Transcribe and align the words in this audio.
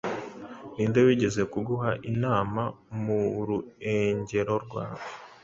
Ninde 0.73 0.99
wigeze 1.07 1.41
kugiha 1.53 1.89
inama 2.11 2.61
muruengero 3.03 4.53
rwawe 4.65 5.03